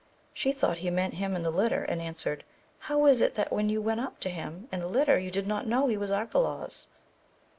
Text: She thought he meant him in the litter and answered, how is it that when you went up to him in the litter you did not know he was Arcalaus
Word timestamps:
She 0.33 0.51
thought 0.51 0.79
he 0.79 0.89
meant 0.89 1.13
him 1.13 1.35
in 1.35 1.43
the 1.43 1.51
litter 1.51 1.83
and 1.83 2.01
answered, 2.01 2.43
how 2.79 3.05
is 3.05 3.21
it 3.21 3.35
that 3.35 3.53
when 3.53 3.69
you 3.69 3.83
went 3.83 3.99
up 3.99 4.19
to 4.21 4.29
him 4.29 4.67
in 4.71 4.79
the 4.79 4.87
litter 4.89 5.19
you 5.19 5.29
did 5.29 5.45
not 5.45 5.67
know 5.67 5.85
he 5.85 5.95
was 5.95 6.09
Arcalaus 6.09 6.87